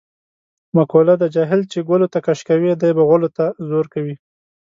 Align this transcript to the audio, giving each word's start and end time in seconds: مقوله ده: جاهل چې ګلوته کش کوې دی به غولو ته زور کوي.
مقوله 0.77 1.15
ده: 1.21 1.27
جاهل 1.35 1.61
چې 1.71 1.79
ګلوته 1.89 2.19
کش 2.25 2.39
کوې 2.47 2.73
دی 2.81 2.91
به 2.97 3.03
غولو 3.09 3.29
ته 3.37 3.45
زور 3.69 3.85
کوي. 3.93 4.15